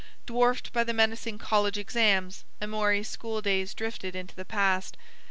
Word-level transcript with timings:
Dwarfed 0.25 0.73
by 0.73 0.83
the 0.83 0.93
menacing 0.95 1.37
college 1.37 1.77
exams, 1.77 2.43
Amory's 2.59 3.07
school 3.07 3.39
days 3.39 3.75
drifted 3.75 4.15
into 4.15 4.33
the 4.35 4.43
past. 4.43 4.97